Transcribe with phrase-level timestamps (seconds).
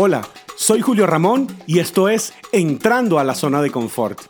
[0.00, 4.20] Hola, soy Julio Ramón y esto es Entrando a la zona de confort.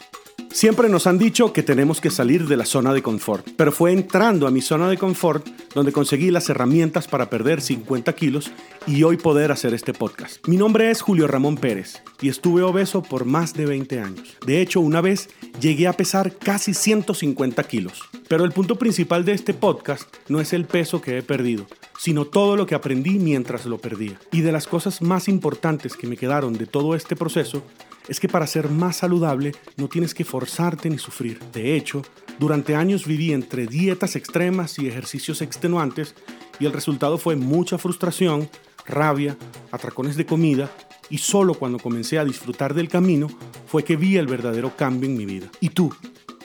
[0.50, 3.92] Siempre nos han dicho que tenemos que salir de la zona de confort, pero fue
[3.92, 8.50] entrando a mi zona de confort donde conseguí las herramientas para perder 50 kilos
[8.86, 10.38] y hoy poder hacer este podcast.
[10.48, 14.38] Mi nombre es Julio Ramón Pérez y estuve obeso por más de 20 años.
[14.46, 15.28] De hecho, una vez
[15.60, 18.08] llegué a pesar casi 150 kilos.
[18.26, 21.66] Pero el punto principal de este podcast no es el peso que he perdido,
[21.98, 24.18] sino todo lo que aprendí mientras lo perdía.
[24.32, 27.62] Y de las cosas más importantes que me quedaron de todo este proceso
[28.08, 31.40] es que para ser más saludable no tienes que forzarte ni sufrir.
[31.52, 32.02] De hecho,
[32.38, 36.14] durante años viví entre dietas extremas y ejercicios extenuantes
[36.58, 38.48] y el resultado fue mucha frustración,
[38.86, 39.36] rabia,
[39.72, 40.70] atracones de comida
[41.10, 43.28] y solo cuando comencé a disfrutar del camino
[43.66, 45.48] fue que vi el verdadero cambio en mi vida.
[45.60, 45.92] ¿Y tú?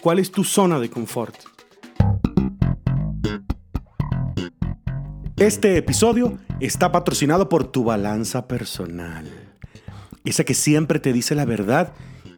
[0.02, 1.53] ¿Cuál es tu zona de confort?
[5.38, 9.26] Este episodio está patrocinado por tu balanza personal.
[10.26, 11.92] Esa que siempre te dice la verdad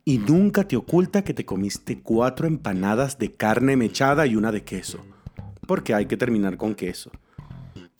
[0.05, 4.63] y nunca te oculta que te comiste cuatro empanadas de carne mechada y una de
[4.63, 5.05] queso.
[5.67, 7.11] Porque hay que terminar con queso.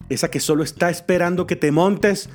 [0.08, 2.30] Esa que solo está esperando que te montes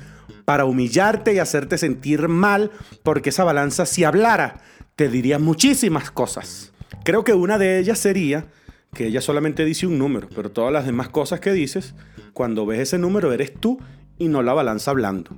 [0.45, 2.69] para humillarte y hacerte sentir mal,
[3.01, 4.61] porque esa balanza si hablara
[4.95, 6.73] te diría muchísimas cosas.
[7.03, 8.45] Creo que una de ellas sería
[8.93, 11.95] que ella solamente dice un número, pero todas las demás cosas que dices,
[12.33, 13.79] cuando ves ese número eres tú
[14.17, 15.31] y no la balanza hablando.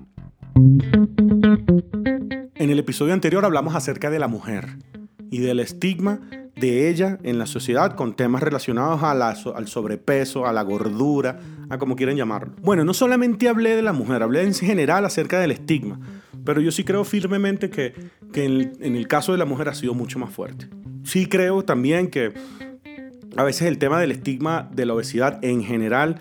[2.55, 4.77] En el episodio anterior hablamos acerca de la mujer
[5.31, 6.22] y del estigma
[6.55, 11.95] de ella en la sociedad con temas relacionados al sobrepeso, a la gordura, a como
[11.95, 12.53] quieran llamarlo.
[12.61, 16.00] Bueno, no solamente hablé de la mujer, hablé en general acerca del estigma,
[16.45, 17.95] pero yo sí creo firmemente que,
[18.35, 20.67] en el caso de la mujer ha sido mucho más fuerte.
[21.03, 22.33] Sí creo también que
[23.35, 26.19] a veces el tema del estigma de la obesidad en general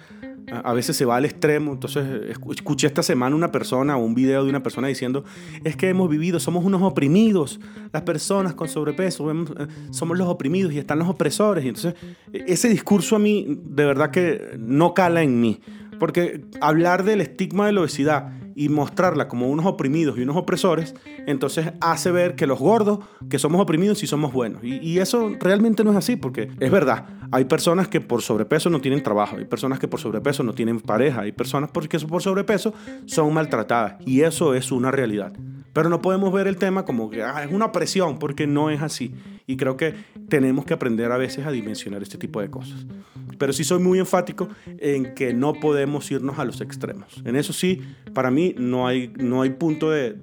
[0.64, 1.72] a veces se va al extremo.
[1.72, 2.04] Entonces,
[2.50, 5.24] escuché esta semana una persona o un video de una persona diciendo,
[5.64, 7.60] es que hemos vivido, somos unos oprimidos,
[7.92, 11.64] las personas con sobrepeso, eh, somos los oprimidos y están los opresores.
[11.64, 11.94] Y entonces,
[12.32, 15.60] e, ese discurso a mí de verdad que no cala en mí.
[15.98, 20.94] Porque hablar del estigma de la obesidad y mostrarla como unos oprimidos y unos opresores,
[21.26, 24.62] entonces hace ver que los gordos, que somos oprimidos, sí somos buenos.
[24.62, 28.80] Y, eso realmente no es así, porque es verdad, hay personas que por sobrepeso no
[28.80, 32.72] tienen trabajo, hay personas que por sobrepeso no tienen pareja, hay personas que por sobrepeso
[33.06, 35.32] son maltratadas, y eso es una realidad.
[35.72, 38.82] Pero no podemos ver el tema como que ah, es una presión, porque no es
[38.82, 39.14] así.
[39.46, 39.94] Y creo que
[40.28, 42.86] tenemos que aprender a veces a dimensionar este tipo de cosas.
[43.38, 44.48] Pero sí soy muy enfático
[44.78, 47.22] en que no podemos irnos a los extremos.
[47.24, 47.82] En eso sí,
[48.14, 50.16] para mí no hay, no hay punto de,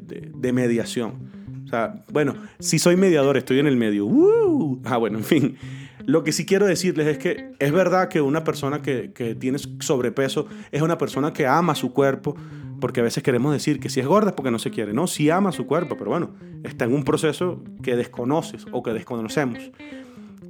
[0.53, 1.29] mediación.
[1.65, 4.07] O sea, bueno, si soy mediador, estoy en el medio.
[4.85, 5.57] Ah, bueno, en fin.
[6.05, 9.59] Lo que sí quiero decirles es que es verdad que una persona que, que tiene
[9.79, 12.35] sobrepeso es una persona que ama su cuerpo,
[12.79, 14.93] porque a veces queremos decir que si es gorda es porque no se quiere.
[14.93, 16.31] No, si ama su cuerpo, pero bueno,
[16.63, 19.71] está en un proceso que desconoces o que desconocemos.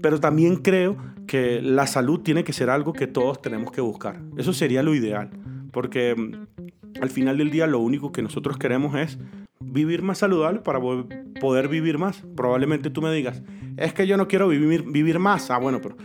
[0.01, 0.97] Pero también creo
[1.27, 4.21] que la salud tiene que ser algo que todos tenemos que buscar.
[4.37, 5.29] Eso sería lo ideal,
[5.71, 9.17] porque mm, al final del día lo único que nosotros queremos es
[9.59, 10.79] vivir más saludable para
[11.39, 12.23] poder vivir más.
[12.35, 13.43] Probablemente tú me digas,
[13.77, 15.51] es que yo no quiero vivir, vivir más.
[15.51, 15.97] Ah, bueno, pero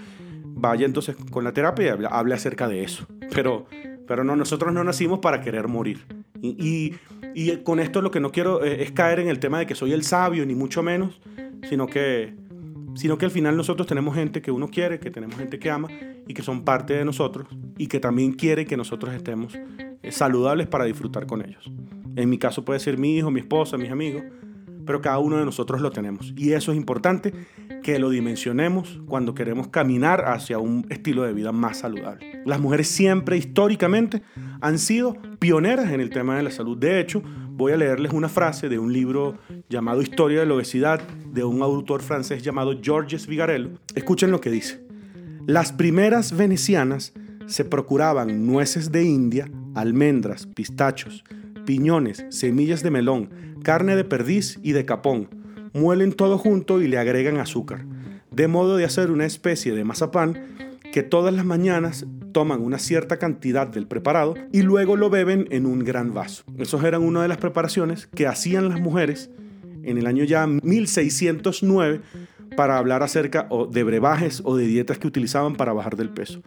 [0.45, 3.07] vaya entonces con la terapia y hable, acerca de eso.
[3.35, 3.67] Pero,
[4.07, 6.05] pero no, nosotros no nacimos para querer morir.
[6.41, 6.95] Y,
[7.35, 9.75] y, con esto lo que no quiero eh, es caer en el tema de que
[9.75, 11.21] soy el sabio, ni mucho menos,
[11.63, 12.35] sino que
[12.95, 15.89] sino que al final nosotros tenemos gente que uno quiere, que tenemos gente que ama
[16.27, 19.55] y que son parte de nosotros y que también quiere que nosotros estemos
[20.03, 21.71] eh, saludables para disfrutar con ellos.
[22.17, 24.23] En mi caso puede ser mi hijo, mi esposa, mis amigos,
[24.87, 26.33] pero cada uno de nosotros lo tenemos.
[26.37, 27.33] Y eso es importante
[27.83, 32.43] que lo dimensionemos cuando queremos caminar hacia un estilo de vida más saludable.
[32.45, 34.23] Las mujeres siempre históricamente
[34.61, 36.79] han sido pioneras en el tema de la salud.
[36.79, 41.01] De hecho, voy a leerles una frase de un libro llamado Historia de la Obesidad
[41.33, 43.71] de un autor francés llamado Georges Vigarello.
[43.95, 44.85] Escuchen lo que dice.
[45.47, 47.13] Las primeras venecianas
[47.47, 51.25] se procuraban nueces de India, almendras, pistachos,
[51.67, 53.31] piñones, semillas de melón,
[53.65, 55.29] carne de perdiz y de capón.
[55.73, 57.85] Muelen todo junto y le agregan azúcar,
[58.31, 60.55] de modo de hacer una especie de mazapán
[60.93, 65.67] que todas las mañanas toman una cierta cantidad del preparado y luego lo beben en
[65.67, 66.45] un gran vaso.
[66.59, 69.31] Esas eran una de las preparaciones que hacían las mujeres
[69.83, 72.01] en el año ya 1609
[72.57, 76.43] para hablar acerca de brebajes o de dietas que utilizaban para bajar del peso.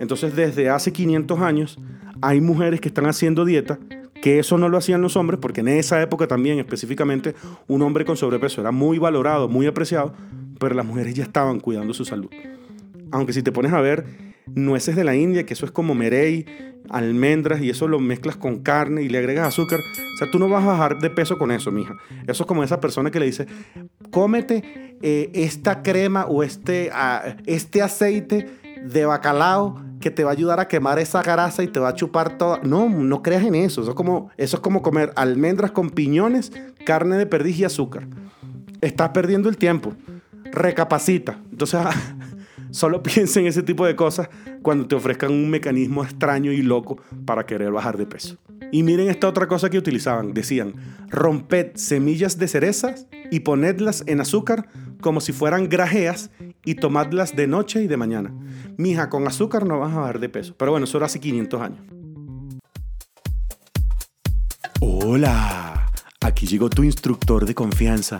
[0.00, 1.78] Entonces desde hace 500 años
[2.22, 3.78] hay mujeres que están haciendo dieta
[4.22, 7.34] que eso no lo hacían los hombres, porque en esa época también específicamente
[7.66, 10.14] un hombre con sobrepeso era muy valorado, muy apreciado,
[10.60, 12.30] pero las mujeres ya estaban cuidando su salud.
[13.10, 14.06] Aunque si te pones a ver,
[14.54, 16.46] nueces de la India, que eso es como merey,
[16.88, 19.80] almendras, y eso lo mezclas con carne y le agregas azúcar.
[19.80, 21.96] O sea, tú no vas a bajar de peso con eso, mija.
[22.28, 23.46] Eso es como esa persona que le dice,
[24.12, 28.48] cómete eh, esta crema o este, ah, este aceite
[28.84, 31.94] de bacalao que te va a ayudar a quemar esa grasa y te va a
[31.94, 32.60] chupar toda.
[32.62, 33.80] No, no creas en eso.
[33.80, 36.52] Eso es como, eso es como comer almendras con piñones,
[36.84, 38.06] carne de perdiz y azúcar.
[38.82, 39.94] Estás perdiendo el tiempo.
[40.44, 41.40] Recapacita.
[41.50, 41.80] Entonces,
[42.70, 44.28] solo piensa en ese tipo de cosas
[44.60, 48.36] cuando te ofrezcan un mecanismo extraño y loco para querer bajar de peso.
[48.72, 50.34] Y miren esta otra cosa que utilizaban.
[50.34, 50.74] Decían,
[51.10, 54.68] romped semillas de cerezas y ponedlas en azúcar
[55.00, 56.30] como si fueran grajeas
[56.64, 58.32] y tomadlas de noche y de mañana.
[58.76, 60.54] Mija, con azúcar no vas a bajar de peso.
[60.56, 61.80] Pero bueno, eso era hace 500 años.
[64.80, 68.18] Hola, aquí llegó tu instructor de confianza,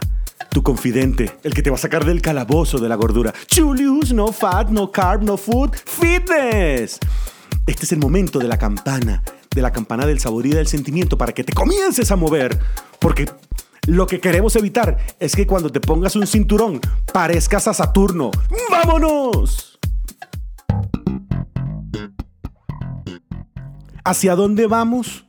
[0.51, 3.33] tu confidente, el que te va a sacar del calabozo de la gordura.
[3.53, 6.99] Julius, no fat, no carb, no food, fitness.
[7.67, 9.23] Este es el momento de la campana,
[9.55, 12.59] de la campana del sabor y del sentimiento para que te comiences a mover,
[12.99, 13.27] porque
[13.87, 16.81] lo que queremos evitar es que cuando te pongas un cinturón
[17.13, 18.31] parezcas a Saturno.
[18.71, 19.79] ¡Vámonos!
[24.05, 25.27] ¿Hacia dónde vamos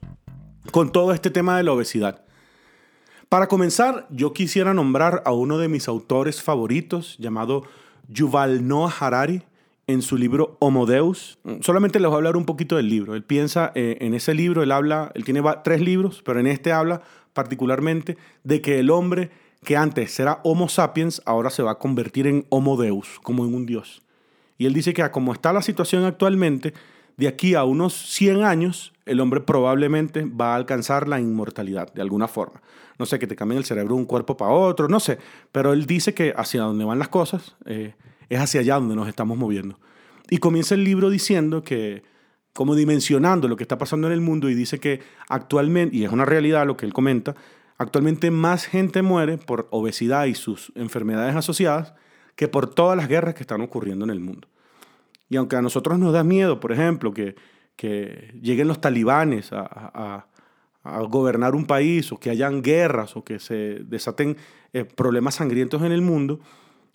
[0.72, 2.24] con todo este tema de la obesidad?
[3.30, 7.64] Para comenzar, yo quisiera nombrar a uno de mis autores favoritos llamado
[8.08, 9.42] Yuval Noah Harari
[9.88, 11.40] en su libro Homo Deus.
[11.62, 13.16] Solamente les voy a hablar un poquito del libro.
[13.16, 16.72] Él piensa eh, en ese libro, él habla, él tiene tres libros, pero en este
[16.72, 17.02] habla
[17.34, 19.32] particularmente de que el hombre
[19.64, 23.54] que antes era Homo sapiens ahora se va a convertir en Homo Deus, como en
[23.54, 24.04] un dios.
[24.58, 26.74] Y él dice que como está la situación actualmente,
[27.18, 32.02] de aquí a unos 100 años, el hombre probablemente va a alcanzar la inmortalidad de
[32.02, 32.62] alguna forma.
[32.98, 35.18] No sé, que te cambien el cerebro de un cuerpo para otro, no sé.
[35.52, 37.96] Pero él dice que hacia donde van las cosas eh,
[38.30, 39.80] es hacia allá donde nos estamos moviendo.
[40.30, 42.04] Y comienza el libro diciendo que
[42.54, 46.12] como dimensionando lo que está pasando en el mundo y dice que actualmente, y es
[46.12, 47.36] una realidad lo que él comenta,
[47.78, 51.94] actualmente más gente muere por obesidad y sus enfermedades asociadas
[52.36, 54.48] que por todas las guerras que están ocurriendo en el mundo.
[55.30, 57.36] Y aunque a nosotros nos da miedo, por ejemplo, que,
[57.76, 60.28] que lleguen los talibanes a, a,
[61.08, 64.36] gobernar un país o que hayan guerras o que se desaten
[64.74, 66.42] eh, problemas sangrientos en el mundo,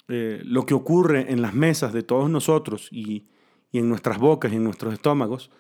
[0.08, 3.24] eh, lo que ocurre en las mesas de todos nosotros y,
[3.72, 5.50] y en nuestras bocas y en nuestros estómagos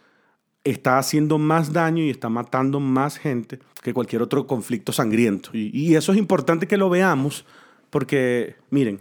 [0.64, 5.50] está haciendo más daño y está matando más gente que cualquier otro conflicto sangriento.
[5.52, 7.44] Y, eso es importante que lo veamos
[7.90, 9.00] porque, miren,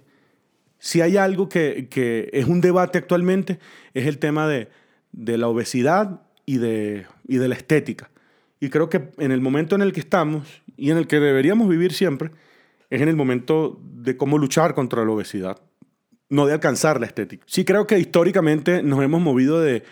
[0.79, 3.59] si hay algo que, es un debate actualmente,
[3.93, 4.69] es el tema de,
[5.11, 8.09] la obesidad y de, y de la estética.
[8.59, 11.67] Y creo que en el momento en el que estamos y en el que deberíamos
[11.67, 12.31] vivir siempre,
[12.89, 15.59] es en el momento de cómo luchar contra la obesidad
[16.29, 17.43] no de alcanzar la estética.
[17.47, 19.83] Sí creo que históricamente nos hemos movido de,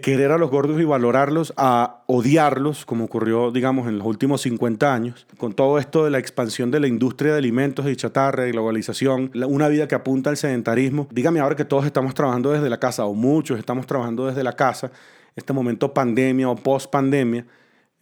[0.00, 4.94] querer a los gordos y valorarlos a odiarlos, como ocurrió, digamos, en los últimos 50
[4.94, 8.52] años, con todo esto de la expansión de la industria de alimentos y chatarra y
[8.52, 11.08] globalización, una vida que apunta al sedentarismo.
[11.10, 14.52] Dígame ahora que todos estamos trabajando desde la casa, o muchos estamos trabajando desde la
[14.52, 14.92] casa,
[15.34, 17.44] este momento pandemia o post pandemia,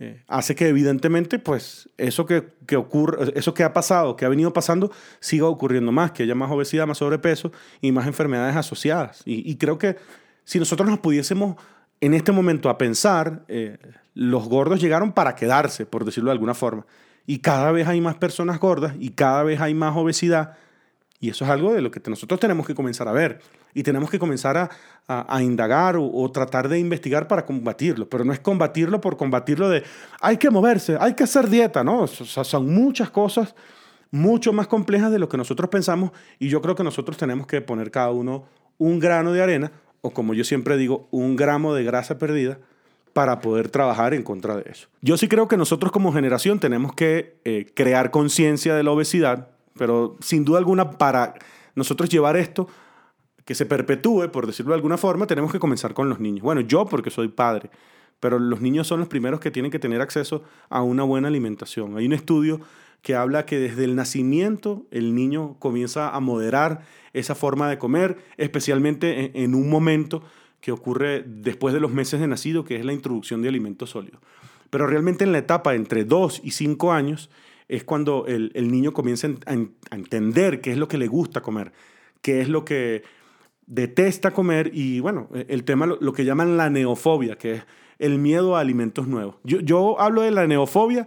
[0.02, 2.42] eh, hace que evidentemente pues eso que,
[2.74, 6.50] ocurre, eso que ha pasado, que ha venido pasando, siga ocurriendo más, que haya más
[6.50, 7.52] obesidad, más sobrepeso
[7.82, 9.20] y más enfermedades asociadas.
[9.26, 9.96] Y, creo que
[10.44, 11.56] si nosotros nos pudiésemos
[12.00, 13.76] en este momento a pensar, eh,
[14.14, 16.86] los gordos llegaron para quedarse, por decirlo de alguna forma.
[17.26, 20.56] Y cada vez hay más personas gordas y cada vez hay más obesidad.
[21.20, 23.40] Y eso es algo de lo que nosotros tenemos que comenzar a ver
[23.74, 24.70] y tenemos que comenzar a,
[25.06, 28.08] a, indagar o, tratar de investigar para combatirlo.
[28.08, 29.82] Pero no es combatirlo por combatirlo de
[30.20, 32.00] hay que moverse, hay que hacer dieta, ¿no?
[32.00, 33.54] O sea, son muchas cosas
[34.10, 37.60] mucho más complejas de lo que nosotros pensamos y yo creo que nosotros tenemos que
[37.60, 38.46] poner cada uno
[38.78, 42.58] un grano de arena o como yo siempre digo, un gramo de grasa perdida
[43.12, 44.88] para poder trabajar en contra de eso.
[45.02, 49.48] Yo sí creo que nosotros como generación tenemos que eh, crear conciencia de la obesidad,
[49.80, 51.32] pero sin duda alguna para
[51.74, 52.68] nosotros llevar esto
[53.46, 56.42] que se perpetúe, por decirlo de alguna forma, tenemos que comenzar con los niños.
[56.42, 57.70] Bueno, yo porque soy padre,
[58.20, 61.96] pero los niños son los primeros que tienen que tener acceso a una buena alimentación.
[61.96, 62.60] Hay un estudio
[63.00, 66.82] que habla que desde el nacimiento el niño comienza a moderar
[67.14, 70.22] esa forma de comer, especialmente en un momento
[70.60, 74.20] que ocurre después de los meses de nacido, que es la introducción de alimentos sólidos.
[74.68, 77.30] Pero realmente en la etapa entre 2 y 5 años
[77.70, 81.72] es cuando el, niño comienza a, a entender qué es lo que le gusta comer,
[82.20, 83.02] qué es lo que
[83.70, 87.62] detesta comer y bueno, e, el tema, lo, que llaman la neofobia, que es
[87.98, 89.36] el miedo a alimentos nuevos.
[89.44, 91.06] Yo, yo hablo de la neofobia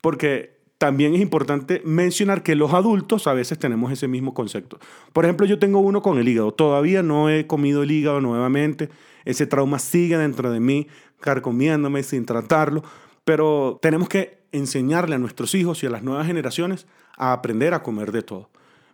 [0.00, 4.78] porque también es importante mencionar que los adultos a veces tenemos ese mismo concepto.
[5.12, 6.52] Por ejemplo, yo tengo uno con el hígado.
[6.52, 8.88] Todavía no he comido el hígado nuevamente.
[9.24, 10.86] Ese trauma sigue dentro de mí,
[11.20, 12.84] carcomiéndome sin tratarlo.
[13.28, 16.86] Pero tenemos que enseñarle a nuestros hijos y a las nuevas generaciones
[17.18, 18.48] a aprender a comer de todo.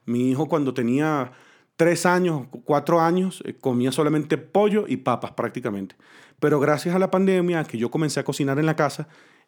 [0.06, 1.30] Mi hijo cuando tenía
[1.76, 5.94] tres años, cuatro años, eh, comía solamente pollo y papas prácticamente.
[6.40, 9.06] Pero gracias a la pandemia, que yo comencé a cocinar en la casa,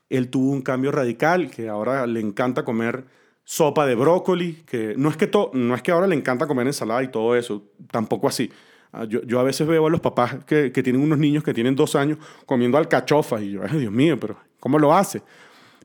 [0.08, 3.06] él tuvo un cambio radical, que ahora le encanta comer
[3.42, 7.02] sopa de brócoli, que no es que, no es que ahora le encanta comer ensalada
[7.02, 8.52] y todo eso, tampoco así.
[8.96, 11.52] Ah, yo, yo a veces veo a los papás que, que, tienen unos niños que
[11.52, 15.22] tienen dos años comiendo alcachofas y yo, ay Dios mío, pero ¿cómo lo hace?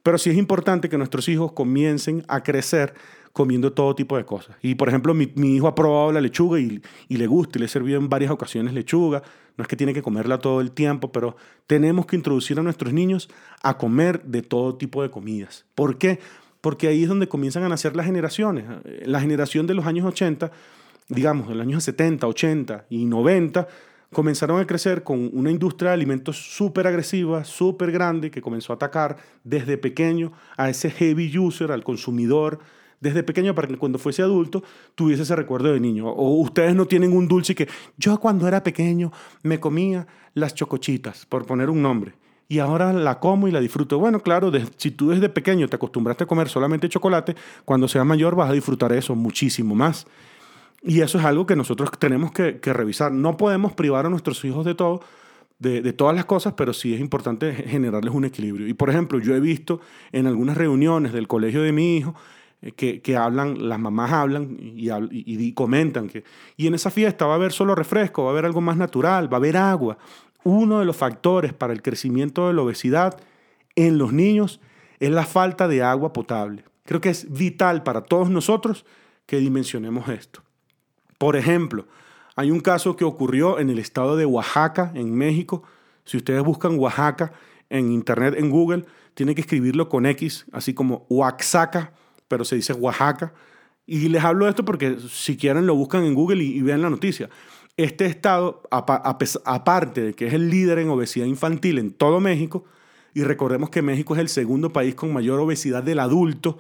[0.02, 2.94] Pero sí es importante que nuestros hijos comiencen a crecer
[3.34, 4.56] comiendo todo tipo de cosas.
[4.62, 7.70] Y por ejemplo, mi, hijo ha probado la lechuga y, le gusta y le he
[7.70, 9.24] servido en varias ocasiones lechuga.
[9.58, 11.36] No es que tiene que comerla todo el tiempo, pero
[11.68, 13.30] tenemos que introducir a nuestros niños
[13.62, 15.66] a comer de todo tipo de comidas.
[15.76, 16.20] ¿Por qué?
[16.62, 18.66] Porque ahí es donde comienzan a nacer las generaciones.
[19.06, 20.52] La generación de los años 80,
[21.12, 23.68] digamos, de los años 70, 80 y 90,
[24.14, 28.78] comenzaron a crecer con una industria de alimentos súper agresiva, súper grande, que comenzó a
[28.78, 32.60] atacar desde pequeño a ese heavy user, al consumidor,
[33.00, 34.64] desde pequeño para que cuando fuese adulto
[34.96, 36.08] tuviese ese recuerdo de niño.
[36.08, 39.12] O ustedes no tienen un dulce que yo cuando era pequeño
[39.44, 42.14] me comía las chocochitas, por poner un nombre.
[42.48, 43.98] Y ahora la como y la disfruto.
[43.98, 48.36] Bueno, claro, si tú desde pequeño te acostumbraste a comer solamente chocolate, cuando seas mayor
[48.36, 50.06] vas a disfrutar eso muchísimo más.
[50.84, 53.12] Y eso es algo que nosotros tenemos que, revisar.
[53.12, 55.02] No podemos privar a nuestros hijos de todo,
[55.60, 58.68] de, todas las cosas, pero sí es importante generarles un equilibrio.
[58.68, 59.80] Y por ejemplo, yo he visto
[60.12, 62.16] en algunas reuniones del colegio de mi hijo
[62.64, 66.24] eh, que, que, hablan, las mamás hablan y, y, comentan que,
[66.58, 69.32] y en esa fiesta va a haber solo refresco, va a haber algo más natural,
[69.32, 70.00] va a haber agua.
[70.44, 73.20] Uno de los factores para el crecimiento de la obesidad
[73.76, 74.60] en los niños
[75.00, 76.64] es la falta de agua potable.
[76.86, 78.84] Creo que es vital para todos nosotros
[79.28, 80.42] que dimensionemos esto.
[81.22, 81.86] Por ejemplo,
[82.36, 85.62] hay un caso que ocurrió en el estado de Oaxaca, en México.
[86.04, 87.32] Si ustedes buscan Oaxaca
[87.70, 91.94] en internet, en Google, tienen que escribirlo con X, así como Oaxaca
[92.28, 93.34] pero se dice Oaxaca.
[93.86, 96.90] Y les hablo de esto porque si quieren lo buscan en Google y, vean la
[96.90, 97.30] noticia.
[97.78, 102.66] Este estado, aparte de que es el líder en obesidad infantil en todo México,
[103.14, 106.58] y recordemos que México es el segundo país con mayor obesidad del adulto,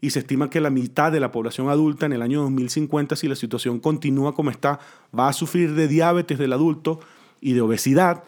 [0.00, 3.28] y se estima que la mitad de la población adulta en el año 2050, si
[3.28, 4.80] la situación continúa como está,
[5.16, 7.00] va a sufrir de diabetes del adulto
[7.40, 8.24] y de obesidad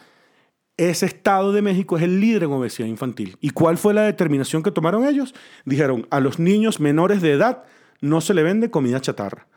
[0.77, 3.37] ese estado de México es el líder en obesidad infantil.
[3.39, 5.35] ¿Y cuál fue la determinación que tomaron ellos?
[5.65, 7.63] Dijeron, a los niños menores de edad
[8.01, 9.47] no se le vende comida chatarra.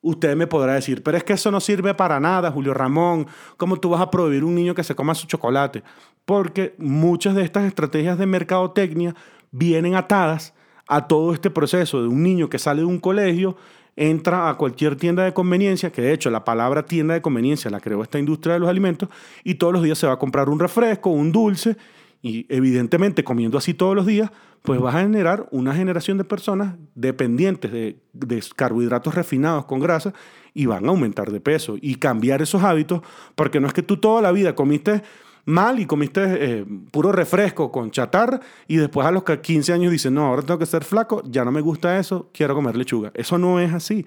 [0.00, 3.26] Usted me podrá decir, pero es que eso no sirve para nada, Julio Ramón.
[3.56, 5.82] ¿Cómo tú vas a prohibir un niño que se coma su chocolate?
[6.24, 9.14] Porque muchas de estas estrategias de mercadotecnia
[9.50, 10.54] vienen atadas
[10.88, 13.56] a todo este proceso de un niño que sale de un colegio
[13.98, 17.80] entra a cualquier tienda de conveniencia, que de hecho la palabra tienda de conveniencia la
[17.80, 19.08] creó esta industria de los alimentos,
[19.42, 21.76] y todos los días se va a comprar un refresco, un dulce,
[22.22, 24.30] y evidentemente comiendo así todos los días,
[24.62, 30.12] pues vas a generar una generación de personas dependientes de, de, carbohidratos refinados con grasa
[30.54, 33.02] y van a aumentar de peso y cambiar esos hábitos,
[33.34, 35.02] porque no es que tú toda la vida comiste
[35.48, 40.12] mal y comiste eh, puro refresco con chatarra y después a los 15 años dices,
[40.12, 43.10] no, ahora tengo que ser flaco, ya no me gusta eso, quiero comer lechuga.
[43.14, 44.04] Eso no es así.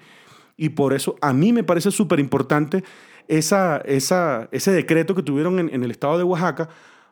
[0.56, 2.84] Y por eso a mí me parece súper importante
[3.26, 6.68] esa, esa, ese decreto que tuvieron en, en, el estado de Oaxaca,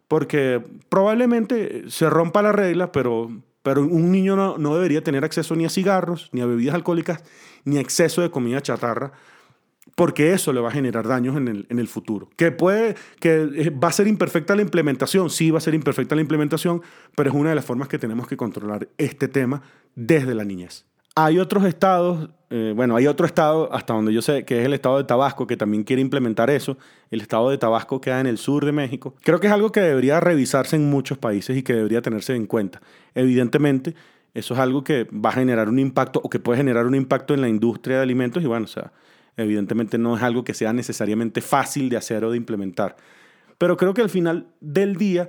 [0.07, 3.31] porque probablemente se rompa la regla, pero,
[3.65, 7.25] pero un niño no, no debería tener acceso ni a cigarros, ni a bebidas alcohólicas,
[7.65, 9.13] ni a exceso de comida chatarra
[10.01, 12.31] porque eso le va a generar daños en el, en el futuro.
[12.35, 16.15] Que puede, que eh, va a ser imperfecta la implementación, sí va a ser imperfecta
[16.15, 16.81] la implementación,
[17.15, 19.61] pero es una de las formas que tenemos que controlar este tema
[19.95, 20.87] desde la niñez.
[21.17, 24.73] Hay otros estados, eh, bueno, hay otro estado, hasta donde yo sé, que es el
[24.73, 26.79] estado de Tabasco, que también quiere implementar eso.
[27.11, 29.15] El estado de Tabasco queda en el sur de México.
[29.21, 32.47] Creo que es algo que debería revisarse en muchos países y que debería tenerse en
[32.47, 32.81] cuenta.
[33.15, 33.95] Evidentemente,
[34.33, 37.35] eso es algo que va a generar un impacto o que puede generar un impacto
[37.35, 38.93] en la industria de alimentos y bueno, o sea,
[39.37, 42.97] Evidentemente no es algo que sea necesariamente fácil de hacer o de implementar.
[43.59, 45.29] Pero creo que al final del día,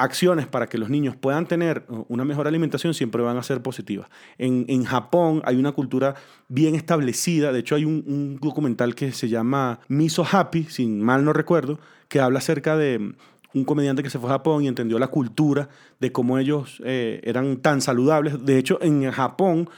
[0.00, 4.08] acciones para que los niños puedan tener una mejor alimentación siempre van a ser positivas.
[4.38, 6.14] En, Japón hay una cultura
[6.48, 11.34] bien establecida, de hecho hay un, documental que se llama Miso Happy, si mal no
[11.34, 11.78] recuerdo,
[12.08, 13.14] que habla acerca de
[13.52, 17.20] un comediante que se fue a Japón y entendió la cultura de cómo ellos eh,
[17.24, 18.44] eran tan saludables.
[18.44, 19.68] De hecho, en Japón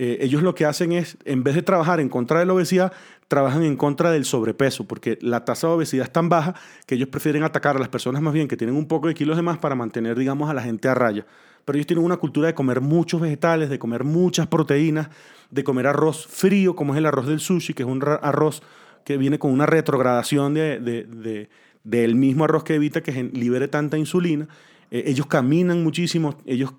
[0.00, 2.92] eh, ellos lo que hacen es, en vez de trabajar en contra de la obesidad,
[3.26, 6.54] trabajan en contra del sobrepeso, porque la tasa de obesidad es tan baja
[6.86, 9.36] que ellos prefieren atacar a las personas más bien que tienen un poco de kilos
[9.36, 11.26] de más para mantener, digamos, a la gente a raya.
[11.64, 15.08] pero ellos tienen una cultura de comer muchos vegetales, de comer muchas proteínas,
[15.50, 18.62] de comer arroz frío, como es el arroz del sushi, que es un arroz
[19.04, 21.48] que viene con una retrogradación de,
[21.82, 24.46] del mismo arroz que evita que libere tanta insulina.
[24.92, 26.72] Eh, ellos caminan muchísimo, ellos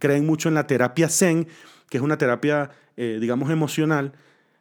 [0.00, 1.46] creen mucho en la terapia Zen,
[1.88, 4.12] que es una terapia, eh, digamos, emocional,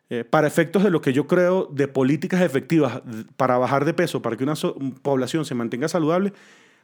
[0.09, 3.01] eh, para efectos de lo que yo creo de políticas efectivas
[3.35, 4.53] para bajar de peso, para que una
[5.01, 6.31] población se mantenga saludable,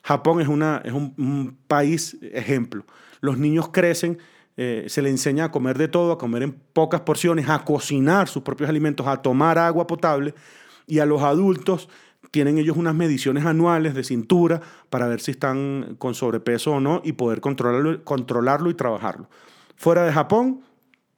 [0.03, 2.85] Japón es, una, es un, país ejemplo.
[3.21, 4.17] Los niños crecen,
[4.57, 8.27] eh, se les enseña a comer de todo, a comer en pocas porciones, a cocinar
[8.27, 10.35] sus propios alimentos, a tomar agua potable
[10.85, 11.88] y a los adultos
[12.31, 17.01] tienen ellos unas mediciones anuales de cintura para ver si están con sobrepeso o no
[17.05, 19.29] y poder controlarlo, controlarlo y trabajarlo.
[19.75, 20.62] Fuera de Japón,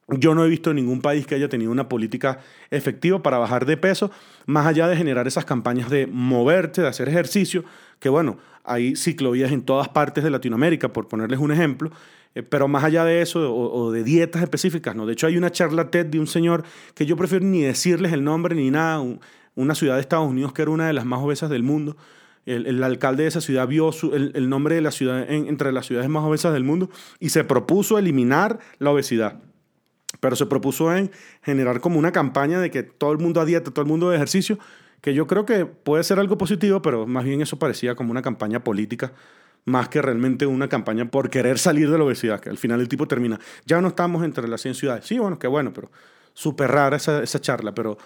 [0.08, 3.76] yo no he visto ningún país que haya tenido una política efectiva para bajar de
[3.76, 4.12] peso,
[4.46, 7.64] más allá de generar esas campañas de moverte, de hacer ejercicio,
[8.00, 11.92] que bueno, hay ciclovías en todas partes de Latinoamérica, por ponerles un ejemplo,
[12.36, 15.06] eh, pero más allá de eso o, de dietas específicas, ¿no?
[15.06, 18.24] De hecho hay una charla TED de un señor que yo prefiero ni decirles el
[18.24, 19.04] nombre ni nada,
[19.56, 21.98] una ciudad de Estados Unidos que era una de las más obesas del mundo.
[22.46, 26.24] El, alcalde de esa ciudad vio el, nombre de la ciudad entre las ciudades más
[26.24, 29.42] obesas del mundo y se propuso eliminar la obesidad
[30.20, 31.12] pero se propuso en
[31.44, 34.16] generar como una campaña de que todo el mundo a dieta, todo el mundo de
[34.16, 34.58] ejercicio,
[35.02, 38.22] que yo creo que puede ser algo positivo, pero más bien eso parecía como una
[38.22, 39.14] campaña política,
[39.66, 42.88] más que realmente una campaña por querer salir de la obesidad, que al final el
[42.88, 45.06] tipo termina, ya no estamos entre las 100 ciudades.
[45.06, 45.92] Sí, bueno, qué bueno, pero
[46.34, 47.98] súper rara esa, esa charla, pero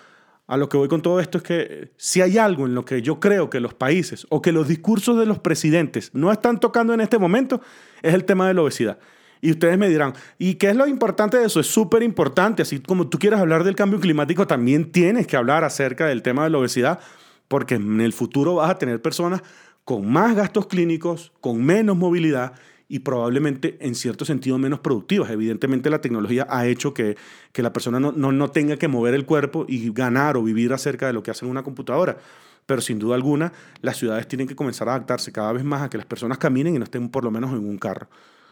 [0.50, 3.03] a lo que voy con todo esto es que si hay algo en lo que
[3.03, 6.91] yo creo que los países o que los discursos de los presidentes no están tocando
[6.91, 7.62] en este momento,
[8.01, 8.98] es el tema de la obesidad.
[9.41, 11.60] Y ustedes me dirán, ¿y qué es lo importante de eso?
[11.60, 12.63] Es súper importante.
[12.63, 16.46] Así como tú quieres hablar del cambio climático, también tienes que hablar acerca del tema
[16.46, 17.00] de la obesidad,
[17.48, 19.44] porque en el futuro vas a tener personas
[19.86, 22.53] con más gastos clínicos, con menos movilidad
[22.89, 25.29] y probablemente en cierto sentido menos productivas.
[25.29, 27.15] Evidentemente la tecnología ha hecho que,
[27.53, 30.74] que la persona no, no, no tenga que mover el cuerpo y ganar o vivir
[30.74, 32.17] acerca de lo que hace una computadora
[32.65, 35.89] pero sin duda alguna las ciudades tienen que comenzar a adaptarse cada vez más a
[35.89, 38.10] que las personas caminen y no estén por lo menos en un carro.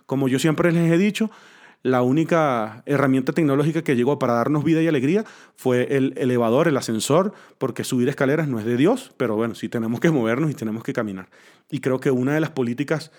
[0.07, 1.29] Como yo siempre les he dicho,
[1.83, 5.23] la única herramienta tecnológica que llegó para darnos vida y alegría
[5.55, 9.69] fue el elevador, el ascensor, porque subir escaleras no es de Dios, pero bueno, sí
[9.69, 11.29] tenemos que movernos y tenemos que caminar.
[11.69, 13.11] Y creo que una de las políticas,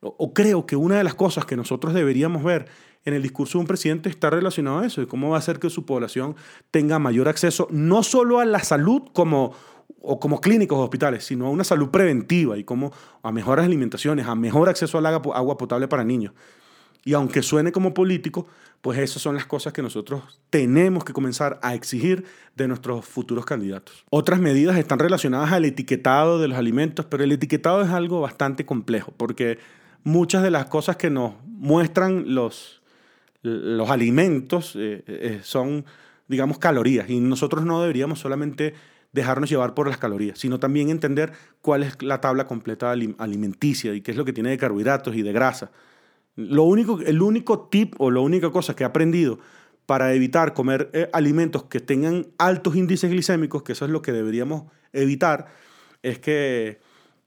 [0.00, 2.66] o creo que una de las cosas que nosotros deberíamos ver
[3.04, 5.58] en el discurso de un presidente está relacionado a eso, de cómo va a hacer
[5.58, 6.36] que su población
[6.70, 9.54] tenga mayor acceso no solo a la salud como
[10.00, 14.26] o como clínicos o hospitales, sino a una salud preventiva y como a mejores alimentaciones,
[14.26, 16.32] a mejor acceso al agua potable para niños.
[17.04, 18.48] Y aunque suene como político,
[18.80, 22.24] pues esas son las cosas que nosotros tenemos que comenzar a exigir
[22.56, 24.04] de nuestros futuros candidatos.
[24.10, 28.66] Otras medidas están relacionadas al etiquetado de los alimentos, pero el etiquetado es algo bastante
[28.66, 29.58] complejo, porque
[30.06, 32.80] muchas de las cosas que nos muestran los,
[33.42, 35.84] los alimentos eh, eh, son,
[36.28, 38.72] digamos, calorías, y nosotros no deberíamos solamente
[39.12, 44.00] dejarnos llevar por las calorías, sino también entender cuál es la tabla completa alimenticia y
[44.00, 45.72] qué es lo que tiene de carbohidratos y de grasa.
[46.36, 49.40] Lo único, el único tip o la única cosa que he aprendido
[49.86, 54.12] para evitar comer eh, alimentos que tengan altos índices glicémicos, que eso es lo que
[54.12, 55.48] deberíamos evitar,
[56.04, 56.78] es que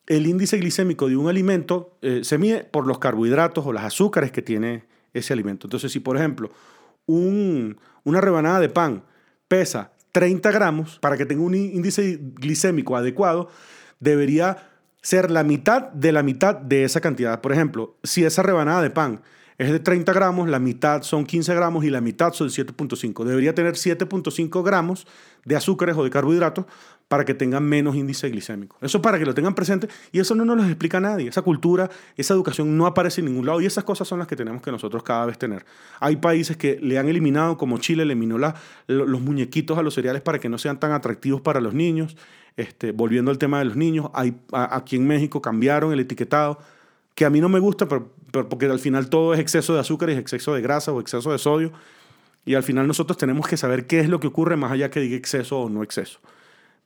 [0.10, 4.32] el índice glicémico de un alimento eh, se mide por los carbohidratos o los azúcares
[4.32, 5.67] que tiene ese alimento.
[5.67, 6.52] Entonces, si por ejemplo
[7.06, 9.04] una rebanada de pan
[9.48, 13.50] pesa 30 gramos, para que tenga un índice glicémico adecuado,
[14.00, 14.69] debería
[15.02, 17.41] ser la mitad de la mitad de esa cantidad.
[17.41, 19.22] Por ejemplo, si esa rebanada de pan
[19.58, 23.26] es de 30 gramos, la mitad son 15 gramos y la mitad son 7.5.
[23.26, 25.06] Debería tener 7.5 gramos
[25.45, 26.65] de azúcares o de carbohidratos
[27.10, 28.78] para que tengan menos índice glicémico.
[28.82, 31.28] Eso para que lo tengan presente y eso no nos lo explica nadie.
[31.28, 34.36] Esa cultura, esa educación no aparece en ningún lado y esas cosas son las que
[34.36, 35.65] tenemos que nosotros cada vez tener.
[36.00, 38.56] Hay países que le han eliminado, como Chile eliminó la,
[38.88, 42.15] los muñequitos a los cereales para que no sean tan atractivos para los niños.
[42.56, 46.60] Este, volviendo al tema de los niños, hay, aquí en México cambiaron el etiquetado
[47.15, 50.13] que a mí no me gusta, porque al final todo es exceso de azúcar y
[50.13, 51.74] exceso de grasa o exceso de sodio.
[52.45, 55.00] Y al final nosotros tenemos que saber qué es lo que ocurre más allá que
[55.00, 56.19] diga exceso o no exceso.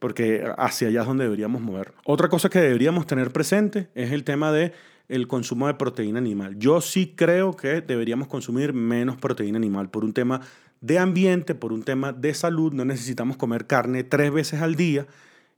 [0.03, 1.93] Porque hacia allá es donde deberíamos mover.
[2.03, 4.73] Otra cosa que deberíamos tener presente es el tema de
[5.07, 6.57] el consumo de proteína animal.
[6.59, 10.41] Yo sí creo que deberíamos consumir menos proteína animal por un tema
[10.81, 12.73] de ambiente, por un tema de salud.
[12.73, 15.07] No necesitamos comer carne tres veces al día.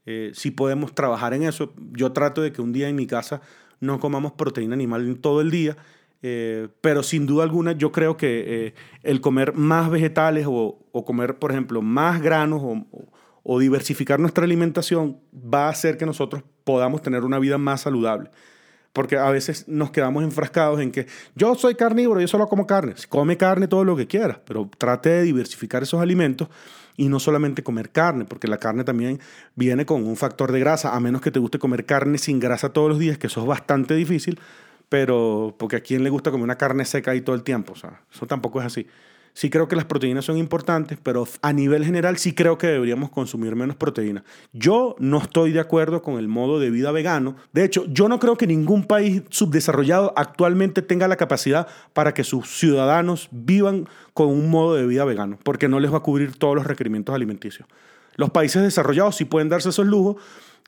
[0.06, 1.74] Eh, si podemos trabajar en eso.
[1.94, 3.42] Yo trato de que un día en mi casa
[3.80, 5.76] no comamos proteína animal todo el día,
[6.22, 11.40] eh, pero sin duda alguna yo creo que eh, el comer más vegetales o, comer,
[11.40, 12.86] por ejemplo, más granos o,
[13.48, 18.32] o, diversificar nuestra alimentación va a hacer que nosotros podamos tener una vida más saludable.
[18.92, 21.06] porque a veces nos quedamos enfrascados en que
[21.36, 22.94] yo soy carnívoro, yo solo como carne.
[23.10, 26.48] Come carne todo lo que quieras, pero trate de diversificar esos alimentos
[26.96, 29.20] y no solamente comer carne, porque la carne también
[29.56, 32.70] viene con un factor de grasa, a menos que te guste comer carne sin grasa
[32.70, 34.40] todos los días, que eso es bastante difícil,
[34.88, 37.76] pero porque a quién le gusta comer una carne seca ahí todo el tiempo, o
[37.76, 38.88] sea, eso tampoco es así.
[39.36, 43.10] Sí creo que las proteínas son importantes, pero a nivel general sí creo que deberíamos
[43.10, 44.24] consumir menos proteínas.
[44.54, 47.36] Yo no estoy de acuerdo con el modo de vida vegano.
[47.52, 52.24] De hecho, yo no creo que ningún país subdesarrollado actualmente tenga la capacidad para que
[52.24, 56.38] sus ciudadanos vivan con un modo de vida vegano, porque no les va a cubrir
[56.38, 57.68] todos los requerimientos alimenticios.
[58.16, 60.16] Los países desarrollados sí pueden darse esos lujos,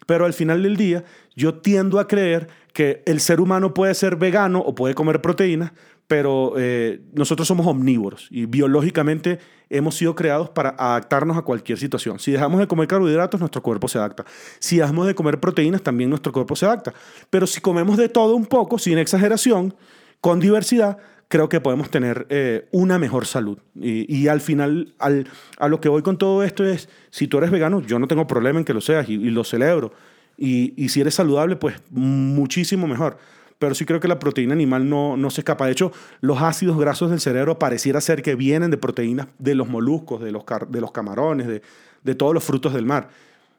[0.06, 1.06] pero al final del día
[1.38, 5.72] yo tiendo a creer que el ser humano puede ser vegano o puede comer proteínas,
[6.08, 9.40] pero eh, nosotros somos omnívoros y biológicamente
[9.70, 12.18] hemos sido creados para adaptarnos a cualquier situación.
[12.20, 14.26] Si dejamos de comer carbohidratos, nuestro cuerpo se adapta.
[14.60, 16.94] Si dejamos de comer proteínas, también nuestro cuerpo se adapta.
[17.30, 19.76] Pero si comemos de todo un poco, sin exageración,
[20.22, 23.60] con diversidad, creo que podemos tener eh, una mejor salud.
[23.76, 25.28] Y, al final, al,
[25.60, 28.26] a lo que voy con todo esto es, si tú eres vegano, yo no tengo
[28.28, 29.92] problema en que lo seas y, y lo celebro.
[30.38, 33.18] Y, y si eres saludable, pues muchísimo mejor
[33.60, 35.66] pero sí creo que la proteína animal no, no se escapa.
[35.66, 35.92] De hecho,
[36.22, 40.32] los ácidos grasos del cerebro pareciera ser que vienen de proteínas de los moluscos, de
[40.32, 41.62] los, de los camarones, de,
[42.04, 43.10] de todos los frutos del mar.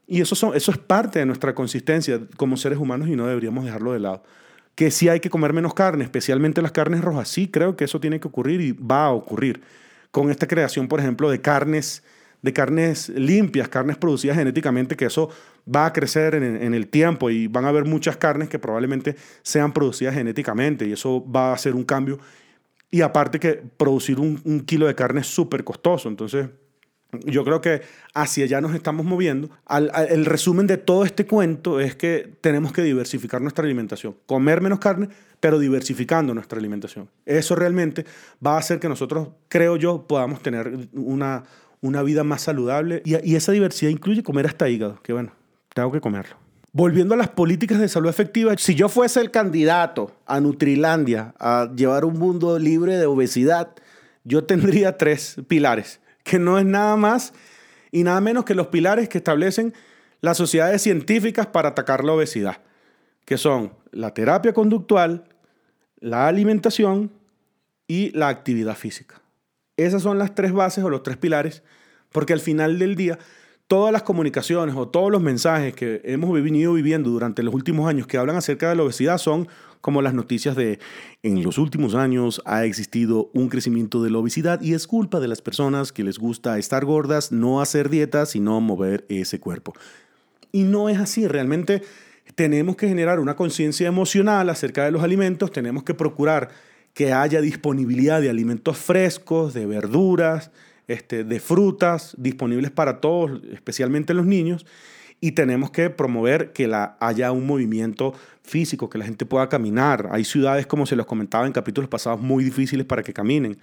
[0.06, 3.64] Y eso, son, eso es parte de nuestra consistencia como seres humanos y no deberíamos
[3.64, 4.22] dejarlo de lado.
[4.74, 7.28] Que sí hay que comer menos carne, especialmente las carnes rojas.
[7.28, 9.61] Sí, creo que eso tiene que ocurrir y va a ocurrir.
[10.11, 12.02] Con esta creación, por ejemplo, de carnes
[12.42, 15.31] de carnes limpias, carnes producidas genéticamente, que eso
[15.74, 19.72] va a crecer en, el tiempo y van a haber muchas carnes que probablemente sean
[19.72, 22.18] producidas genéticamente y eso va a hacer un cambio.
[22.90, 26.48] Y aparte que producir un, kilo de carne es súper costoso, entonces
[27.24, 27.83] yo creo que
[28.14, 29.51] hacia allá nos estamos moviendo.
[29.68, 34.79] el resumen de todo este cuento es que tenemos que diversificar nuestra alimentación, comer menos
[34.79, 35.09] carne,
[35.40, 37.09] pero diversificando nuestra alimentación.
[37.27, 38.05] Eso realmente
[38.44, 41.44] va a hacer que nosotros, creo yo, podamos tener una,
[41.80, 43.02] una vida más saludable.
[43.04, 45.32] Y, esa diversidad incluye comer hasta hígado, que bueno,
[45.74, 46.36] tengo que comerlo.
[46.72, 51.70] Volviendo a las políticas de salud efectiva, si yo fuese el candidato a Nutrilandia a
[51.74, 53.70] llevar un mundo libre de obesidad,
[54.24, 57.32] yo tendría tres pilares, que no es nada más
[57.90, 59.72] y nada menos que los pilares que establecen
[60.20, 62.58] las sociedades científicas para atacar la obesidad,
[63.24, 65.24] que son la terapia conductual,
[66.00, 67.10] la alimentación
[67.86, 69.22] y la actividad física.
[69.78, 71.62] Esas son las tres bases o los tres pilares,
[72.12, 73.18] porque al final del día,
[73.68, 78.08] todas las comunicaciones o todos los mensajes que hemos venido viviendo durante los últimos años
[78.08, 79.48] que hablan acerca de la obesidad son
[79.80, 80.80] como las noticias de
[81.22, 85.28] en los últimos años ha existido un crecimiento de la obesidad y es culpa de
[85.28, 89.74] las personas que les gusta estar gordas, no hacer dietas, sino mover ese cuerpo.
[90.50, 91.82] Y no es así, realmente
[92.34, 96.48] tenemos que generar una conciencia emocional acerca de los alimentos, tenemos que procurar
[96.98, 100.50] que haya disponibilidad de alimentos frescos, de verduras,
[100.88, 104.66] este, de frutas disponibles para todos, especialmente los niños,
[105.20, 110.08] y tenemos que promover que la, haya un movimiento físico, que la gente pueda caminar.
[110.11, 113.58] Hay ciudades, como se los comentaba en capítulos pasados, muy difíciles para que caminen.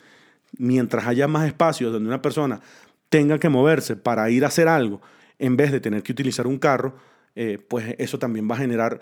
[0.57, 2.61] Mientras haya más espacios donde una persona
[3.09, 5.01] tenga que moverse para ir a hacer algo,
[5.39, 6.95] en vez de tener que utilizar un carro,
[7.35, 9.01] eh, pues eso también va a generar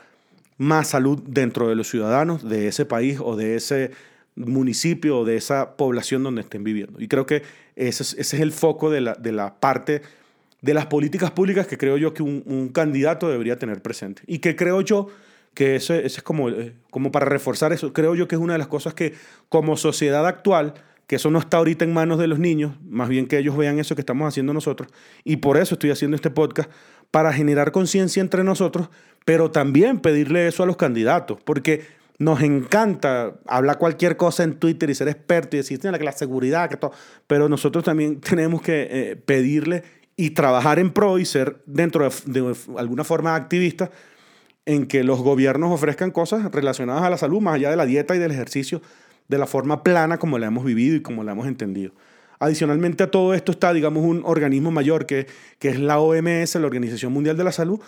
[0.58, 3.91] más salud dentro de los ciudadanos de ese país o de ese
[4.36, 7.00] municipio o de esa población donde estén viviendo.
[7.02, 7.43] Y creo que
[7.76, 10.02] ese es, el foco de la, de la, parte
[10.62, 14.24] de las políticas públicas que creo yo que un, candidato debería tener presente.
[14.28, 15.08] Y que creo yo
[15.54, 18.60] que eso, es como, eh, como para reforzar eso, creo yo que es una de
[18.60, 19.13] las cosas que
[19.50, 20.74] como sociedad actual,
[21.06, 23.78] que eso no está ahorita en manos de los niños, más bien que ellos vean
[23.78, 24.89] eso que estamos haciendo nosotros.
[25.24, 26.72] Y por eso estoy haciendo este podcast,
[27.13, 28.89] para generar conciencia entre nosotros,
[29.24, 31.86] pero también pedirle eso a los candidatos, porque
[32.19, 36.69] nos encanta hablar cualquier cosa en Twitter y ser experto y decir que la seguridad,
[36.69, 36.91] que todo.
[37.28, 39.84] Pero nosotros también tenemos que eh, pedirle
[40.15, 43.89] y trabajar en pro y ser dentro de, alguna forma activista
[44.65, 48.15] en que los gobiernos ofrezcan cosas relacionadas a la salud, más allá de la dieta
[48.15, 48.82] y del ejercicio,
[49.28, 51.93] de la forma plana como la hemos vivido y como la hemos entendido.
[52.39, 55.28] Adicionalmente a todo esto está, digamos, un organismo mayor que,
[55.60, 57.80] que es la OMS, la Organización Mundial de la Salud,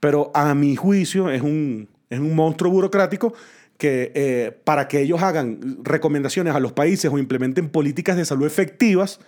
[0.00, 3.34] pero a mi juicio es un, es un monstruo burocrático
[3.82, 8.46] que eh, para que ellos hagan recomendaciones a los países o implementen políticas de salud
[8.46, 9.18] efectivas,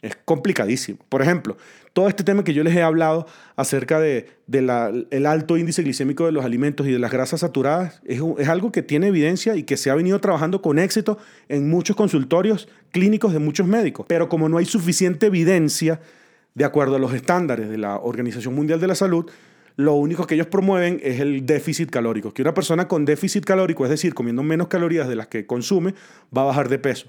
[0.00, 0.98] es complicadísimo.
[1.10, 1.58] Por ejemplo,
[1.92, 6.32] todo este tema que yo les he hablado acerca del de, alto índice glicémico de
[6.32, 9.90] los alimentos y de las grasas saturadas es, algo que tiene evidencia y que se
[9.90, 11.18] ha venido trabajando con éxito
[11.50, 14.06] en muchos consultorios clínicos de muchos médicos.
[14.08, 16.00] Pero como no hay suficiente evidencia
[16.54, 19.30] de acuerdo a los estándares de la Organización Mundial de la Salud,
[19.80, 22.32] lo único que ellos promueven es el déficit calórico.
[22.32, 25.94] Que una persona con déficit calórico, es decir, comiendo menos calorías de las que consume,
[26.36, 27.08] va a bajar de peso.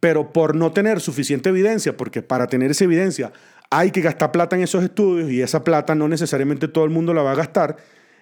[0.00, 3.32] Pero por no tener suficiente evidencia, porque para tener esa evidencia
[3.70, 7.14] hay que gastar plata en esos estudios y esa plata no necesariamente todo el mundo
[7.14, 7.76] la va a gastar,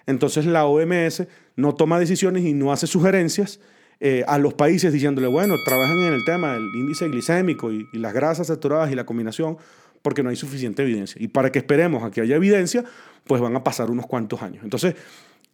[0.05, 1.23] entonces la OMS
[1.55, 3.59] no toma decisiones y no hace sugerencias
[3.99, 7.99] eh, a los países diciéndole, bueno, trabajen en el tema del índice glicémico y, y,
[7.99, 9.57] las grasas saturadas y la combinación,
[10.03, 11.19] porque no hay suficiente evidencia.
[11.19, 12.83] Y para que esperemos a que haya evidencia,
[13.23, 14.63] pues van a pasar unos cuantos años.
[14.63, 14.95] Entonces,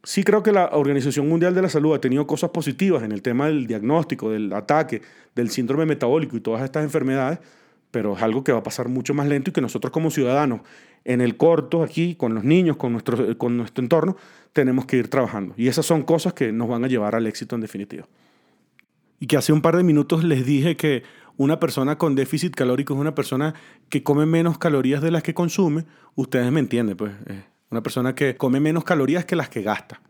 [0.04, 3.22] sí creo que la Organización Mundial de la Salud ha tenido cosas positivas en el
[3.22, 5.02] tema del diagnóstico, del ataque,
[5.36, 7.40] del síndrome metabólico y todas estas enfermedades,
[7.92, 10.62] pero es algo que va a pasar mucho más lento y que nosotros como ciudadanos,
[11.06, 14.18] en el corto, aquí, con los niños, con nuestro, con nuestro entorno,
[14.52, 15.54] tenemos que ir trabajando.
[15.58, 18.06] Y esas son cosas que nos van a llevar al éxito en definitiva.
[19.20, 21.04] Y que hace un par de minutos les dije que
[21.40, 23.54] una persona con déficit calórico es una persona
[23.88, 25.86] que come menos calorías de las que consume.
[26.16, 27.14] Ustedes me entienden, pues.
[27.72, 30.02] Una persona que come menos calorías que las que gasta.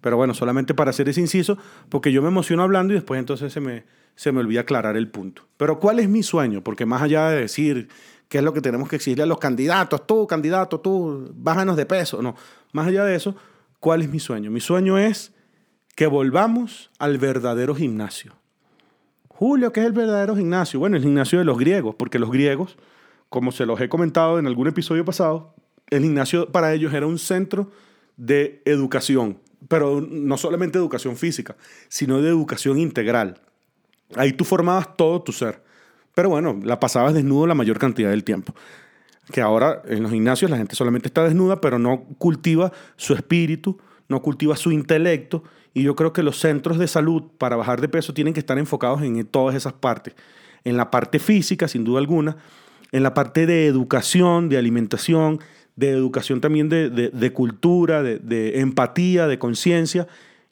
[0.00, 3.52] Pero bueno, solamente para hacer ese inciso, porque yo me emociono hablando y después entonces
[3.52, 3.82] se me,
[4.14, 5.42] se me olvida aclarar el punto.
[5.56, 6.62] Pero ¿cuál es mi sueño?
[6.62, 7.88] Porque más allá de decir
[8.28, 11.86] qué es lo que tenemos que exigirle a los candidatos, tú, candidato, tú, bájanos de
[11.86, 12.36] peso, no,
[12.70, 13.34] más allá de eso,
[13.80, 14.52] ¿cuál es mi sueño?
[14.52, 15.32] Mi sueño es
[15.96, 18.34] que volvamos al verdadero gimnasio.
[19.38, 20.80] Julio, ¿qué es el verdadero gimnasio?
[20.80, 22.78] Bueno, el gimnasio de los griegos, porque los griegos,
[23.28, 25.54] como se los he comentado en algún episodio pasado,
[25.90, 27.70] el gimnasio para ellos era un centro
[28.16, 31.54] de educación, pero no solamente educación física,
[31.88, 33.38] sino de educación integral.
[34.14, 35.62] Ahí tú formabas todo tu ser.
[36.14, 38.54] Pero bueno, la pasabas desnudo la mayor cantidad del tiempo.
[39.32, 43.78] Que ahora en los gimnasios la gente solamente está desnuda, pero no cultiva su espíritu,
[44.08, 45.42] no cultiva su intelecto.
[45.74, 48.58] Y yo creo que los centros de salud para bajar de peso tienen que estar
[48.58, 50.14] enfocados en todas esas partes.
[50.64, 52.36] En la parte física, sin duda alguna,
[52.92, 55.40] en la parte de educación, de alimentación,
[55.76, 60.08] de educación también de, cultura, de empatía, de conciencia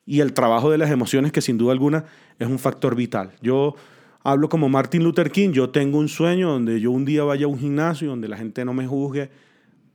[0.07, 2.05] y el trabajo de las emociones, que sin duda alguna
[2.39, 3.33] es un factor vital.
[3.41, 3.75] Yo
[4.23, 7.49] hablo como Martin Luther King, yo tengo un sueño donde yo un día vaya a
[7.49, 9.31] un gimnasio, donde la gente no me juzgue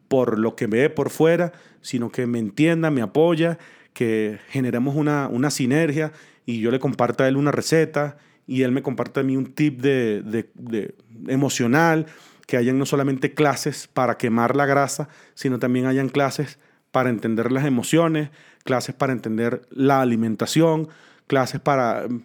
[0.10, 3.58] por lo que ve por fuera, sino que me entienda, me apoya,
[3.94, 6.12] que generemos una, una sinergia
[6.46, 9.54] y yo le comparta a él una receta y él me comparta a mí un
[9.54, 10.96] tip de, de
[11.28, 12.08] emocional,
[12.50, 16.58] que hayan no solamente clases para quemar la grasa, sino también hayan clases
[16.90, 18.32] para entender las emociones,
[18.64, 20.90] clases para entender la alimentación,
[21.28, 22.24] clases para mm,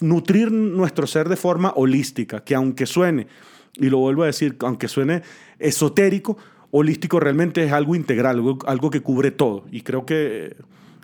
[0.00, 3.26] nutrir nuestro ser de forma holística, que aunque suene,
[3.74, 5.22] y lo vuelvo a decir, aunque suene
[5.58, 6.38] esotérico,
[6.70, 9.64] holístico realmente es algo integral, algo, que cubre todo.
[9.70, 10.56] Y creo que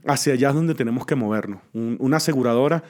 [0.07, 1.61] hacia allá es donde tenemos que movernos.
[1.72, 2.85] una aseguradora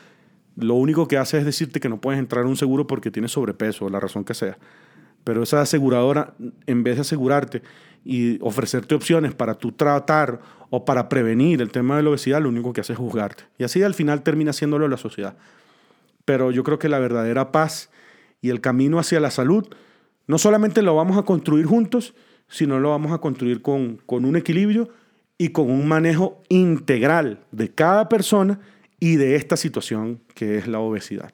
[0.56, 3.32] lo único que hace es decirte que no puedes entrar a un seguro porque tienes
[3.32, 4.56] sobrepeso, la razón que sea.
[5.24, 6.34] Pero esa aseguradora,
[6.66, 7.62] en vez de asegurarte
[8.04, 12.50] y ofrecerte opciones para tú tratar o para prevenir el tema de la obesidad, lo
[12.50, 13.44] único que hace es juzgarte.
[13.58, 15.36] Y así al final termina haciéndolo la sociedad.
[16.24, 17.90] Pero yo creo que la verdadera paz
[18.40, 19.66] y el camino hacia la salud
[20.26, 22.14] no solamente lo vamos a construir juntos,
[22.54, 24.88] sino lo vamos a construir con, con un equilibrio
[25.38, 28.60] y con un manejo integral de cada persona
[29.00, 31.32] y de esta situación que es la obesidad.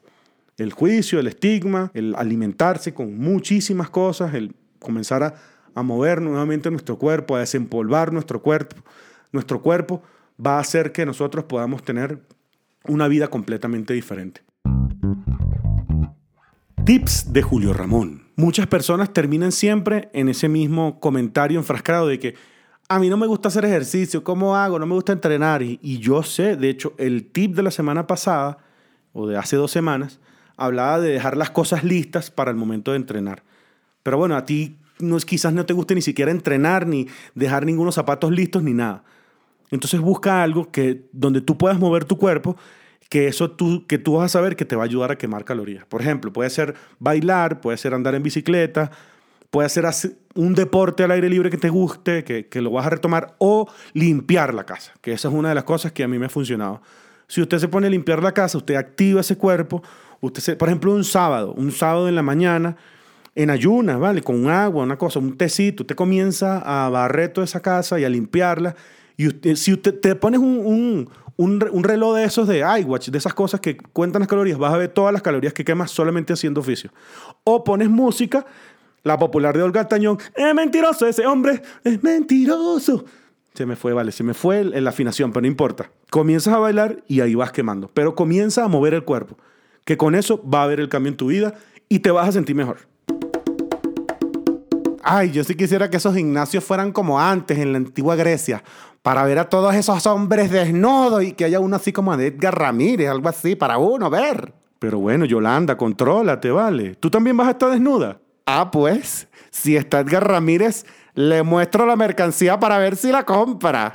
[0.56, 5.34] El juicio, el estigma, el alimentarse con muchísimas cosas, el comenzar a
[5.74, 8.76] a mover nuevamente nuestro cuerpo, a desempolvar nuestro cuerpo,
[9.32, 10.02] nuestro cuerpo
[10.44, 12.18] va a hacer que nosotros podamos tener
[12.86, 14.42] una vida completamente diferente.
[16.90, 18.24] Tips de Julio Ramón.
[18.34, 22.34] Muchas personas terminan siempre en ese mismo comentario enfrascado de que
[22.88, 24.76] a mí no me gusta hacer ejercicio, ¿cómo hago?
[24.76, 25.62] No me gusta entrenar.
[25.62, 28.58] Y, yo sé, de hecho, el tip de la semana pasada,
[29.12, 30.18] o de hace dos semanas,
[30.56, 33.44] hablaba de dejar las cosas listas para el momento de entrenar.
[34.02, 37.94] Pero bueno, a ti no, quizás no te guste ni siquiera entrenar, ni dejar ningunos
[37.94, 39.04] zapatos listos, ni nada.
[39.70, 42.56] Entonces busca algo que, donde tú puedas mover tu cuerpo,
[43.10, 45.44] que eso tú, que tú vas a saber que te va a ayudar a quemar
[45.44, 45.84] calorías.
[45.84, 48.90] Por ejemplo, puede ser bailar, puede ser andar en bicicleta,
[49.50, 49.84] puede ser
[50.36, 53.68] un deporte al aire libre que te guste, que, que lo vas a retomar, o
[53.94, 56.30] limpiar la casa, que esa es una de las cosas que a mí me ha
[56.30, 56.80] funcionado.
[57.26, 59.82] Si usted se pone a limpiar la casa, usted activa ese cuerpo,
[60.20, 62.76] usted se, por ejemplo, un sábado, un sábado en la mañana,
[63.34, 64.22] en ayunas, ¿vale?
[64.22, 65.82] Con agua, una cosa, un tecito.
[65.82, 68.76] Usted comienza a barrer esa casa y a limpiarla.
[69.20, 73.76] Y si te pones un, un, reloj de esos de iWatch, de esas cosas que
[73.76, 76.90] cuentan las calorías, vas a ver todas las calorías que quemas solamente haciendo oficio.
[77.44, 78.46] O pones música,
[79.02, 83.04] la popular de Olga Tañón, es mentiroso ese hombre, es mentiroso.
[83.52, 85.90] Se me fue, vale, se me fue la afinación, pero no importa.
[86.08, 87.90] Comienzas a bailar y ahí vas quemando.
[87.92, 89.36] Pero comienza a mover el cuerpo,
[89.84, 91.52] que con eso va a haber el cambio en tu vida
[91.90, 92.88] y te vas a sentir mejor
[95.02, 98.62] Ay, yo sí quisiera que esos gimnasios fueran como antes, en la antigua Grecia,
[99.02, 102.58] para ver a todos esos hombres desnudos y que haya uno así como de Edgar
[102.58, 104.52] Ramírez, algo así, para uno ver.
[104.78, 106.94] Pero bueno, Yolanda, contrólate, ¿vale?
[106.96, 108.18] ¿Tú también vas a estar desnuda?
[108.46, 110.84] Ah, pues, si está Edgar Ramírez,
[111.14, 113.92] le muestro la mercancía para ver si la compra.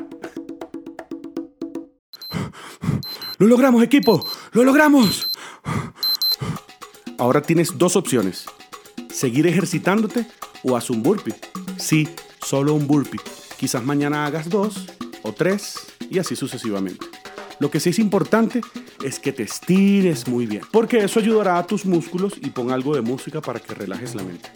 [3.38, 4.26] ¡Lo logramos, equipo!
[4.54, 5.30] ¡Lo logramos!
[7.18, 8.46] Ahora tienes dos opciones.
[9.10, 10.26] Seguir ejercitándote
[10.64, 11.36] o haz un burpee.
[11.78, 12.08] Sí,
[12.42, 13.20] solo un burpee.
[13.58, 14.86] Quizás mañana hagas dos
[15.24, 15.78] o tres
[16.10, 17.06] y así sucesivamente.
[17.60, 18.62] Lo que sí es importante
[19.04, 22.96] es que te estires muy bien, porque eso ayudará a tus músculos y pon algo
[22.96, 24.50] de música para que relajes la mente.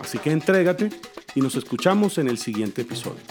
[0.00, 0.90] Así que entrégate
[1.34, 3.22] y nos escuchamos en el siguiente episodio.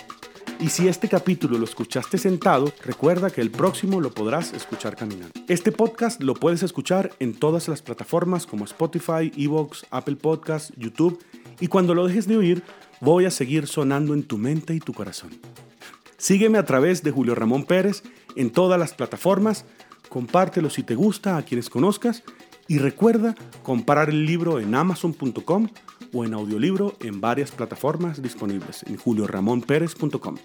[0.61, 5.33] Y si este capítulo lo escuchaste sentado, recuerda que el próximo lo podrás escuchar caminando.
[5.47, 11.19] Este podcast lo puedes escuchar en todas las plataformas como Spotify, Evox, Apple Podcasts, YouTube
[11.59, 12.63] y cuando lo dejes de oír,
[13.01, 15.31] voy a seguir sonando en tu mente y tu corazón.
[16.17, 18.03] Sígueme a través de Julio Ramón Pérez
[18.35, 19.65] en todas las plataformas,
[20.07, 22.23] compártelo si te gusta a quienes conozcas
[22.67, 25.67] y recuerda comprar el libro en amazon.com
[26.13, 30.37] o en audiolibro en varias plataformas disponibles en julioramonperez.com.